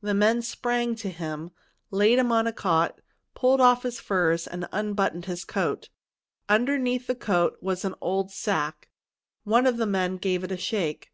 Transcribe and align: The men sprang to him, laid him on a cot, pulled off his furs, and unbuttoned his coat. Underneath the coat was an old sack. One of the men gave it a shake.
The 0.00 0.14
men 0.14 0.40
sprang 0.40 0.94
to 0.94 1.10
him, 1.10 1.50
laid 1.90 2.18
him 2.18 2.32
on 2.32 2.46
a 2.46 2.52
cot, 2.54 2.98
pulled 3.34 3.60
off 3.60 3.82
his 3.82 4.00
furs, 4.00 4.46
and 4.46 4.66
unbuttoned 4.72 5.26
his 5.26 5.44
coat. 5.44 5.90
Underneath 6.48 7.06
the 7.06 7.14
coat 7.14 7.58
was 7.60 7.84
an 7.84 7.94
old 8.00 8.30
sack. 8.30 8.88
One 9.44 9.66
of 9.66 9.76
the 9.76 9.84
men 9.84 10.16
gave 10.16 10.42
it 10.44 10.50
a 10.50 10.56
shake. 10.56 11.12